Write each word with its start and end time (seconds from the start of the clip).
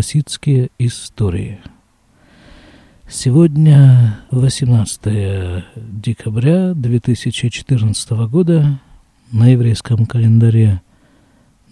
Хасидские 0.00 0.70
истории. 0.78 1.60
Сегодня 3.06 4.18
18 4.30 5.02
декабря 5.76 6.72
2014 6.72 8.10
года 8.30 8.80
на 9.30 9.48
еврейском 9.48 10.06
календаре 10.06 10.80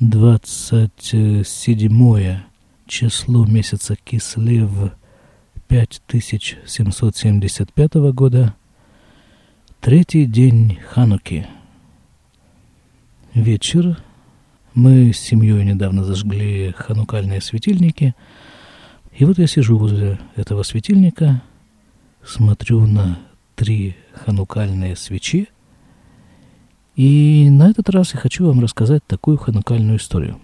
27 0.00 2.40
число 2.86 3.46
месяца 3.46 3.96
Кислев 3.96 4.92
5775 5.68 7.94
года, 8.12 8.54
третий 9.80 10.26
день 10.26 10.78
Хануки. 10.90 11.46
Вечер 13.32 13.96
мы 14.74 15.12
с 15.12 15.18
семьей 15.18 15.64
недавно 15.64 16.04
зажгли 16.04 16.74
ханукальные 16.76 17.40
светильники. 17.40 18.14
И 19.16 19.24
вот 19.24 19.38
я 19.38 19.46
сижу 19.46 19.76
возле 19.78 20.18
этого 20.36 20.62
светильника, 20.62 21.42
смотрю 22.24 22.86
на 22.86 23.18
три 23.56 23.96
ханукальные 24.12 24.96
свечи. 24.96 25.48
И 26.94 27.48
на 27.50 27.70
этот 27.70 27.90
раз 27.90 28.14
я 28.14 28.20
хочу 28.20 28.46
вам 28.46 28.60
рассказать 28.60 29.04
такую 29.06 29.36
ханукальную 29.36 29.98
историю. 29.98 30.40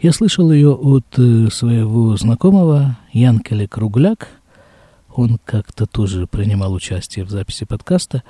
Я 0.00 0.12
слышал 0.12 0.52
ее 0.52 0.74
от 0.74 1.06
э, 1.18 1.48
своего 1.50 2.16
знакомого 2.16 2.98
Янкеля 3.12 3.66
Кругляк. 3.66 4.28
Он 5.14 5.38
как-то 5.44 5.86
тоже 5.86 6.26
принимал 6.26 6.74
участие 6.74 7.24
в 7.24 7.30
записи 7.30 7.64
подкаста. 7.64 8.22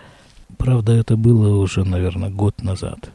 Правда, 0.58 0.92
это 0.92 1.16
было 1.16 1.56
уже, 1.56 1.84
наверное, 1.84 2.30
год 2.30 2.62
назад. 2.62 3.10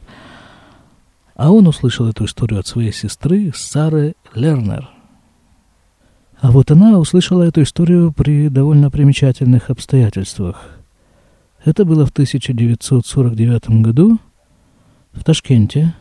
А 1.34 1.50
он 1.50 1.66
услышал 1.66 2.08
эту 2.08 2.26
историю 2.26 2.60
от 2.60 2.66
своей 2.66 2.92
сестры 2.92 3.52
Сары 3.54 4.14
Лернер. 4.34 4.88
А 6.40 6.50
вот 6.50 6.70
она 6.70 6.98
услышала 6.98 7.44
эту 7.44 7.62
историю 7.62 8.12
при 8.12 8.48
довольно 8.48 8.90
примечательных 8.90 9.70
обстоятельствах. 9.70 10.70
Это 11.64 11.84
было 11.84 12.04
в 12.04 12.10
1949 12.10 13.82
году 13.82 14.18
в 15.12 15.22
Ташкенте. 15.24 15.94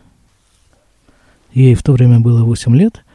Ей 1.53 1.75
в 1.75 1.83
то 1.83 1.93
время 1.93 2.19
было 2.19 2.43
8 2.43 2.75
лет. 2.75 3.05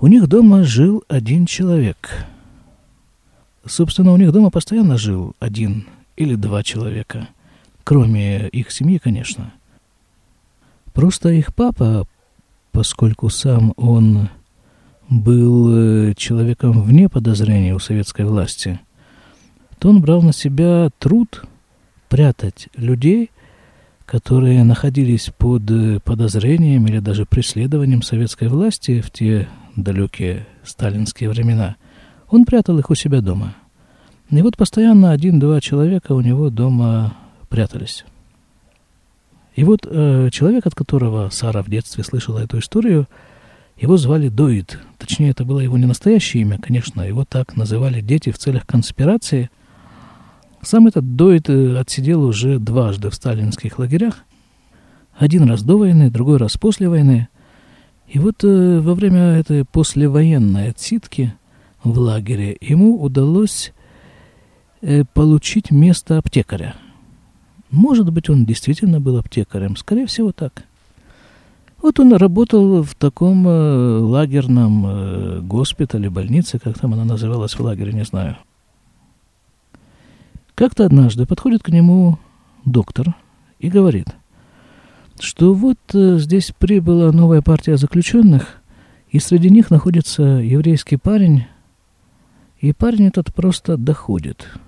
У 0.00 0.08
них 0.08 0.26
дома 0.26 0.64
жил 0.64 1.04
один 1.08 1.46
человек. 1.46 2.26
Собственно, 3.64 4.12
у 4.12 4.16
них 4.16 4.32
дома 4.32 4.50
постоянно 4.50 4.98
жил 4.98 5.34
один 5.38 5.86
или 6.16 6.34
два 6.34 6.62
человека. 6.62 7.28
Кроме 7.84 8.48
их 8.48 8.70
семьи, 8.70 8.98
конечно– 8.98 9.52
Просто 10.94 11.30
их 11.30 11.52
папа, 11.54 12.06
поскольку 12.70 13.28
сам 13.28 13.74
он 13.76 14.28
был 15.10 16.08
э, 16.08 16.14
человеком 16.16 16.82
вне 16.82 17.08
подозрения 17.08 17.74
у 17.74 17.80
советской 17.80 18.24
власти, 18.24 18.80
то 19.78 19.90
он 19.90 20.00
брал 20.00 20.22
на 20.22 20.32
себя 20.32 20.88
труд 21.00 21.42
прятать 22.08 22.68
людей, 22.76 23.30
которые 24.06 24.62
находились 24.62 25.30
под 25.36 25.68
э, 25.68 25.98
подозрением 25.98 26.86
или 26.86 27.00
даже 27.00 27.26
преследованием 27.26 28.02
советской 28.02 28.46
власти 28.46 29.00
в 29.00 29.10
те 29.10 29.48
далекие 29.74 30.46
сталинские 30.62 31.28
времена. 31.28 31.74
Он 32.30 32.44
прятал 32.44 32.78
их 32.78 32.88
у 32.88 32.94
себя 32.94 33.20
дома. 33.20 33.56
И 34.30 34.40
вот 34.42 34.56
постоянно 34.56 35.10
один-два 35.10 35.60
человека 35.60 36.12
у 36.12 36.20
него 36.20 36.50
дома 36.50 37.14
прятались. 37.48 38.04
И 39.54 39.62
вот 39.62 39.86
э, 39.88 40.30
человек, 40.32 40.66
от 40.66 40.74
которого 40.74 41.28
Сара 41.30 41.62
в 41.62 41.70
детстве 41.70 42.02
слышала 42.02 42.40
эту 42.40 42.58
историю, 42.58 43.06
его 43.76 43.96
звали 43.96 44.28
Доид. 44.28 44.78
Точнее, 44.98 45.30
это 45.30 45.44
было 45.44 45.60
его 45.60 45.78
не 45.78 45.86
настоящее 45.86 46.42
имя, 46.42 46.58
конечно, 46.58 47.02
его 47.02 47.24
так 47.24 47.56
называли 47.56 48.00
дети 48.00 48.30
в 48.30 48.38
целях 48.38 48.66
конспирации. 48.66 49.50
Сам 50.60 50.88
этот 50.88 51.14
Доид 51.14 51.48
э, 51.48 51.78
отсидел 51.78 52.24
уже 52.24 52.58
дважды 52.58 53.10
в 53.10 53.14
сталинских 53.14 53.78
лагерях. 53.78 54.24
Один 55.16 55.48
раз 55.48 55.62
до 55.62 55.78
войны, 55.78 56.10
другой 56.10 56.38
раз 56.38 56.56
после 56.56 56.88
войны. 56.88 57.28
И 58.08 58.18
вот 58.18 58.42
э, 58.42 58.80
во 58.80 58.94
время 58.94 59.38
этой 59.38 59.64
послевоенной 59.64 60.70
отсидки 60.70 61.32
в 61.84 61.96
лагере 61.98 62.56
ему 62.60 63.00
удалось 63.00 63.72
э, 64.80 65.04
получить 65.14 65.70
место 65.70 66.18
аптекаря– 66.18 66.74
может 67.74 68.10
быть, 68.10 68.30
он 68.30 68.44
действительно 68.44 69.00
был 69.00 69.18
аптекарем. 69.18 69.76
Скорее 69.76 70.06
всего, 70.06 70.32
так. 70.32 70.64
Вот 71.82 72.00
он 72.00 72.14
работал 72.14 72.82
в 72.82 72.94
таком 72.94 73.46
э, 73.46 73.98
лагерном 73.98 74.86
э, 74.86 75.40
госпитале, 75.40 76.08
больнице, 76.08 76.58
как 76.58 76.78
там 76.78 76.94
она 76.94 77.04
называлась 77.04 77.54
в 77.54 77.60
лагере, 77.60 77.92
не 77.92 78.04
знаю. 78.04 78.38
Как-то 80.54 80.86
однажды 80.86 81.26
подходит 81.26 81.62
к 81.62 81.68
нему 81.68 82.18
доктор 82.64 83.14
и 83.58 83.68
говорит, 83.68 84.06
что 85.18 85.52
вот 85.52 85.78
э, 85.92 86.18
здесь 86.18 86.52
прибыла 86.58 87.12
новая 87.12 87.42
партия 87.42 87.76
заключенных, 87.76 88.62
и 89.10 89.18
среди 89.18 89.50
них 89.50 89.70
находится 89.70 90.22
еврейский 90.22 90.96
парень, 90.96 91.44
и 92.60 92.72
парень 92.72 93.08
этот 93.08 93.34
просто 93.34 93.76
доходит– 93.76 94.48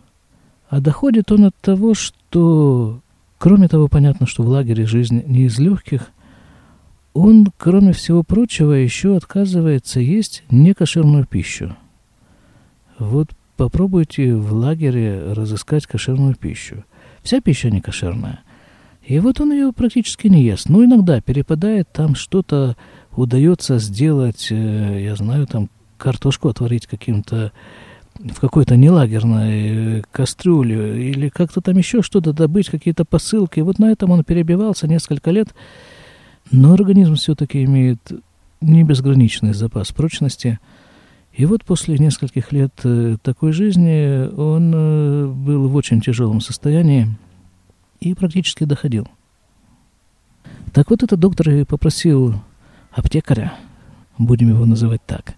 а 0.68 0.80
доходит 0.80 1.30
он 1.32 1.44
от 1.44 1.56
того, 1.56 1.94
что, 1.94 3.00
кроме 3.38 3.68
того, 3.68 3.88
понятно, 3.88 4.26
что 4.26 4.42
в 4.42 4.48
лагере 4.48 4.86
жизнь 4.86 5.22
не 5.26 5.44
из 5.44 5.58
легких, 5.58 6.10
он, 7.14 7.48
кроме 7.56 7.92
всего 7.92 8.22
прочего, 8.22 8.72
еще 8.72 9.16
отказывается 9.16 10.00
есть 10.00 10.42
некошерную 10.50 11.24
пищу. 11.24 11.76
Вот 12.98 13.30
попробуйте 13.56 14.34
в 14.34 14.52
лагере 14.52 15.32
разыскать 15.32 15.86
кошерную 15.86 16.34
пищу. 16.34 16.84
Вся 17.22 17.40
пища 17.40 17.70
не 17.70 17.80
кошерная. 17.80 18.40
И 19.02 19.18
вот 19.20 19.40
он 19.40 19.52
ее 19.52 19.72
практически 19.72 20.26
не 20.26 20.42
ест. 20.42 20.68
Ну, 20.68 20.84
иногда 20.84 21.20
перепадает, 21.20 21.88
там 21.92 22.16
что-то 22.16 22.76
удается 23.12 23.78
сделать, 23.78 24.48
э, 24.50 25.02
я 25.02 25.14
знаю, 25.16 25.46
там 25.46 25.70
картошку 25.96 26.48
отварить 26.48 26.86
каким-то 26.86 27.52
в 28.18 28.40
какой-то 28.40 28.76
нелагерной 28.76 30.02
кастрюле 30.10 31.10
или 31.10 31.28
как-то 31.28 31.60
там 31.60 31.76
еще 31.76 32.02
что-то 32.02 32.32
добыть, 32.32 32.68
какие-то 32.68 33.04
посылки. 33.04 33.58
И 33.58 33.62
вот 33.62 33.78
на 33.78 33.90
этом 33.90 34.10
он 34.10 34.24
перебивался 34.24 34.86
несколько 34.86 35.30
лет. 35.30 35.54
Но 36.50 36.72
организм 36.72 37.16
все-таки 37.16 37.64
имеет 37.64 38.00
не 38.60 38.84
безграничный 38.84 39.52
запас 39.52 39.92
прочности. 39.92 40.58
И 41.32 41.44
вот 41.44 41.64
после 41.64 41.98
нескольких 41.98 42.52
лет 42.52 42.72
э, 42.84 43.16
такой 43.22 43.52
жизни 43.52 44.26
он 44.36 44.72
э, 44.74 45.26
был 45.26 45.68
в 45.68 45.74
очень 45.74 46.00
тяжелом 46.00 46.40
состоянии 46.40 47.08
и 48.00 48.14
практически 48.14 48.64
доходил. 48.64 49.06
Так 50.72 50.90
вот 50.90 51.02
этот 51.02 51.20
доктор 51.20 51.50
и 51.50 51.64
попросил 51.64 52.34
аптекаря, 52.90 53.54
будем 54.16 54.48
его 54.48 54.64
называть 54.64 55.02
так, 55.06 55.34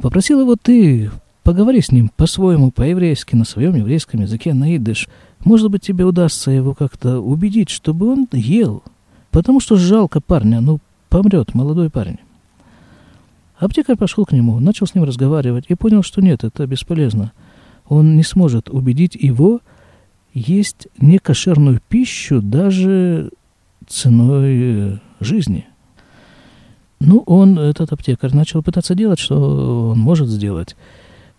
попросил 0.00 0.40
его 0.40 0.54
ты 0.54 1.10
Поговори 1.46 1.80
с 1.80 1.92
ним 1.92 2.10
по-своему, 2.16 2.72
по-еврейски, 2.72 3.36
на 3.36 3.44
своем 3.44 3.76
еврейском 3.76 4.20
языке, 4.20 4.52
на 4.52 4.76
идыш. 4.76 5.08
Может 5.44 5.70
быть, 5.70 5.80
тебе 5.80 6.04
удастся 6.04 6.50
его 6.50 6.74
как-то 6.74 7.20
убедить, 7.20 7.70
чтобы 7.70 8.10
он 8.10 8.26
ел. 8.32 8.82
Потому 9.30 9.60
что 9.60 9.76
жалко 9.76 10.20
парня, 10.20 10.60
ну, 10.60 10.80
помрет 11.08 11.54
молодой 11.54 11.88
парень. 11.88 12.18
Аптекарь 13.58 13.94
пошел 13.94 14.26
к 14.26 14.32
нему, 14.32 14.58
начал 14.58 14.88
с 14.88 14.96
ним 14.96 15.04
разговаривать 15.04 15.66
и 15.68 15.76
понял, 15.76 16.02
что 16.02 16.20
нет, 16.20 16.42
это 16.42 16.66
бесполезно. 16.66 17.30
Он 17.88 18.16
не 18.16 18.24
сможет 18.24 18.68
убедить 18.68 19.14
его 19.14 19.60
есть 20.34 20.88
некошерную 20.98 21.80
пищу 21.88 22.42
даже 22.42 23.30
ценой 23.86 25.00
жизни. 25.20 25.64
Ну, 26.98 27.22
он, 27.24 27.56
этот 27.56 27.92
аптекарь, 27.92 28.34
начал 28.34 28.64
пытаться 28.64 28.96
делать, 28.96 29.20
что 29.20 29.90
он 29.90 30.00
может 30.00 30.28
сделать 30.28 30.74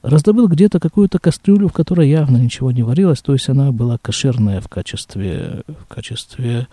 раздобыл 0.07 0.47
где-то 0.47 0.79
какую-то 0.79 1.19
кастрюлю, 1.19 1.67
в 1.67 1.73
которой 1.73 2.09
явно 2.09 2.37
ничего 2.37 2.71
не 2.71 2.83
варилось, 2.83 3.21
то 3.21 3.33
есть 3.33 3.49
она 3.49 3.71
была 3.71 3.97
кошерная 3.97 4.61
в 4.61 4.69
качестве, 4.69 5.63
в 5.67 5.85
качестве 5.93 6.67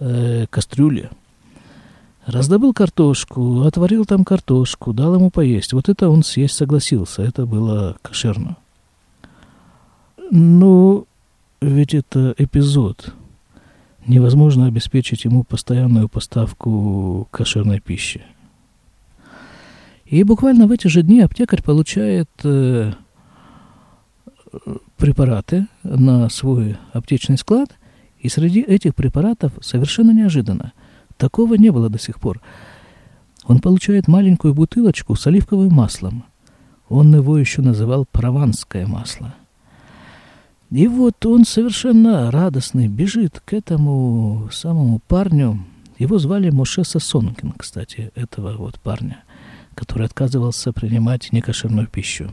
э, 0.00 0.46
кастрюли. 0.50 1.10
Раздобыл 2.26 2.72
картошку, 2.72 3.62
отварил 3.62 4.04
там 4.04 4.24
картошку, 4.24 4.92
дал 4.92 5.14
ему 5.14 5.30
поесть. 5.30 5.72
Вот 5.72 5.88
это 5.88 6.08
он 6.08 6.22
съесть 6.22 6.54
согласился, 6.54 7.22
это 7.22 7.46
было 7.46 7.96
кошерно. 8.02 8.56
Но 10.30 11.04
ведь 11.60 11.94
это 11.94 12.34
эпизод. 12.38 13.14
Невозможно 14.06 14.66
обеспечить 14.66 15.24
ему 15.24 15.42
постоянную 15.42 16.08
поставку 16.08 17.28
кошерной 17.30 17.80
пищи. 17.80 18.22
И 20.12 20.24
буквально 20.24 20.66
в 20.66 20.72
эти 20.72 20.88
же 20.88 21.02
дни 21.02 21.22
аптекарь 21.22 21.62
получает 21.62 22.28
э, 22.44 22.92
препараты 24.98 25.68
на 25.84 26.28
свой 26.28 26.76
аптечный 26.92 27.38
склад, 27.38 27.70
и 28.18 28.28
среди 28.28 28.60
этих 28.60 28.94
препаратов 28.94 29.52
совершенно 29.62 30.10
неожиданно, 30.10 30.74
такого 31.16 31.54
не 31.54 31.70
было 31.70 31.88
до 31.88 31.98
сих 31.98 32.20
пор, 32.20 32.42
он 33.46 33.60
получает 33.60 34.06
маленькую 34.06 34.52
бутылочку 34.52 35.14
с 35.14 35.26
оливковым 35.26 35.72
маслом. 35.72 36.24
Он 36.90 37.14
его 37.14 37.38
еще 37.38 37.62
называл 37.62 38.04
прованское 38.04 38.86
масло. 38.86 39.34
И 40.68 40.88
вот 40.88 41.24
он 41.24 41.46
совершенно 41.46 42.30
радостный 42.30 42.86
бежит 42.86 43.40
к 43.42 43.54
этому 43.54 44.50
самому 44.52 45.00
парню. 45.08 45.64
Его 45.96 46.18
звали 46.18 46.50
Моше 46.50 46.84
Сосонкин, 46.84 47.54
кстати, 47.56 48.12
этого 48.14 48.58
вот 48.58 48.78
парня, 48.78 49.24
который 49.74 50.06
отказывался 50.06 50.72
принимать 50.72 51.32
некошерную 51.32 51.86
пищу. 51.86 52.32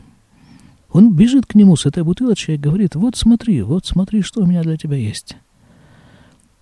Он 0.92 1.12
бежит 1.12 1.46
к 1.46 1.54
нему 1.54 1.76
с 1.76 1.86
этой 1.86 2.02
бутылочкой 2.02 2.56
и 2.56 2.58
говорит, 2.58 2.96
вот 2.96 3.16
смотри, 3.16 3.62
вот 3.62 3.86
смотри, 3.86 4.22
что 4.22 4.42
у 4.42 4.46
меня 4.46 4.62
для 4.62 4.76
тебя 4.76 4.96
есть. 4.96 5.36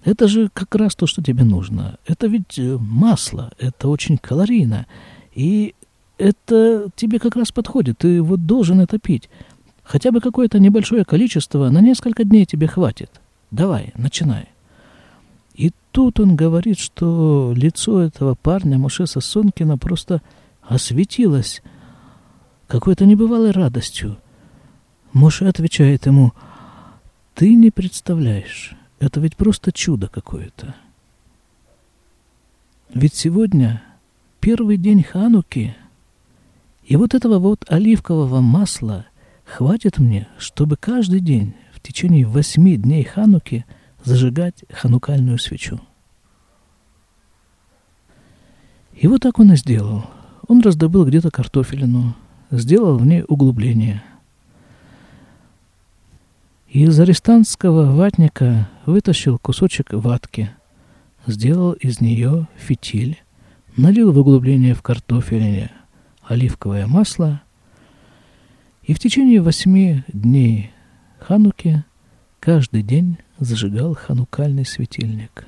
Это 0.05 0.29
же 0.29 0.49
как 0.53 0.75
раз 0.75 0.95
то, 0.95 1.07
что 1.07 1.23
тебе 1.23 1.45
нужно. 1.45 1.99
Это 2.07 2.27
ведь 2.27 2.59
э, 2.59 2.79
масло, 2.79 3.51
это 3.59 3.89
очень 3.89 4.17
калорийно. 4.17 4.87
И 5.35 5.75
это 6.19 6.89
тебе 6.95 7.19
как 7.19 7.37
раз 7.37 7.53
подходит. 7.53 7.99
Ты 7.99 8.23
вот 8.23 8.47
должен 8.47 8.81
это 8.81 8.99
пить. 8.99 9.29
Хотя 9.83 10.11
бы 10.13 10.21
какое-то 10.21 10.59
небольшое 10.59 11.05
количество, 11.05 11.71
на 11.71 11.81
несколько 11.81 12.25
дней 12.25 12.45
тебе 12.45 12.67
хватит. 12.67 13.21
Давай, 13.51 13.93
начинай. 13.97 14.49
И 15.55 15.73
тут 15.93 16.21
он 16.21 16.37
говорит, 16.37 16.79
что 16.79 17.53
лицо 17.57 18.01
этого 18.03 18.35
парня, 18.35 18.79
Мушеса 18.79 19.21
Сонкина, 19.21 19.79
просто 19.79 20.21
осветилось 20.69 21.63
какой-то 22.67 23.07
небывалой 23.07 23.51
радостью. 23.51 24.19
Моше 25.13 25.47
отвечает 25.47 26.07
ему, 26.07 26.33
«Ты 27.35 27.55
не 27.55 27.71
представляешь, 27.71 28.75
это 29.01 29.21
ведь 29.21 29.37
просто 29.37 29.73
чудо 29.73 30.09
какое-то. 30.09 30.75
Ведь 32.93 33.15
сегодня 33.15 33.83
первый 34.41 34.77
день 34.77 35.03
Хануки, 35.03 35.75
и 36.85 36.97
вот 36.97 37.15
этого 37.15 37.39
вот 37.39 37.65
оливкового 37.69 38.41
масла 38.41 39.07
хватит 39.45 39.99
мне, 39.99 40.29
чтобы 40.39 40.77
каждый 40.77 41.21
день 41.21 41.55
в 41.73 41.81
течение 41.81 42.27
восьми 42.27 42.77
дней 42.77 43.05
Хануки 43.05 43.65
зажигать 44.05 44.65
ханукальную 44.71 45.39
свечу». 45.39 45.81
И 48.95 49.07
вот 49.07 49.23
так 49.23 49.39
он 49.39 49.53
и 49.53 49.57
сделал. 49.57 50.05
Он 50.49 50.63
раздобыл 50.63 51.05
где-то 51.05 51.31
картофелину, 51.31 52.15
сделал 52.51 52.97
в 52.97 53.07
ней 53.07 53.23
углубление. 53.29 54.03
Из 56.71 56.99
арестантского 56.99 57.93
ватника 57.93 58.69
вытащил 58.87 59.39
кусочек 59.39 59.93
ватки, 59.93 60.51
сделал 61.27 61.73
из 61.73 62.01
нее 62.01 62.49
фитиль, 62.57 63.23
налил 63.77 64.11
в 64.11 64.19
углубление 64.19 64.75
в 64.75 64.81
картофелине 64.81 65.71
оливковое 66.23 66.87
масло 66.87 67.43
и 68.83 68.95
в 68.95 68.99
течение 68.99 69.43
восьми 69.43 70.03
дней 70.09 70.71
Хануки 71.21 71.85
каждый 72.41 72.83
день 72.83 73.19
зажигал 73.39 73.95
ханукальный 73.95 74.65
светильник. 74.65 75.47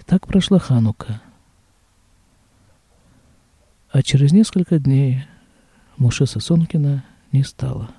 И 0.00 0.02
так 0.04 0.26
прошла 0.26 0.58
Ханука– 0.58 1.20
а 3.94 4.02
через 4.02 4.32
несколько 4.32 4.80
дней 4.80 5.24
Муше 5.98 6.26
Сосонкина 6.26 7.04
не 7.30 7.44
стало. 7.44 7.94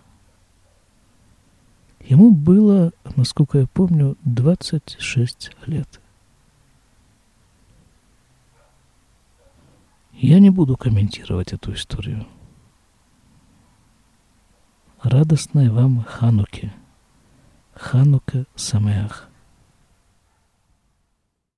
Ему 2.02 2.32
было, 2.32 2.92
насколько 3.16 3.60
я 3.60 3.68
помню, 3.68 4.18
26 4.26 5.52
лет. 5.68 6.02
Я 10.12 10.40
не 10.40 10.50
буду 10.50 10.76
комментировать 10.76 11.54
эту 11.54 11.74
историю. 11.74 12.28
Радостной 15.02 15.70
вам 15.70 16.04
Хануки. 16.04 16.74
Ханука 17.74 18.46
Самеах. 18.56 19.30